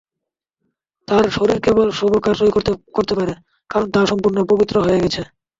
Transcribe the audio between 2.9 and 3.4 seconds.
করতে পারে,